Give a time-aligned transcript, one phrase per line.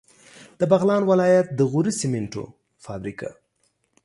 [0.59, 2.43] د بغلان ولایت د غوري سیمنټو
[2.83, 3.29] فابریکه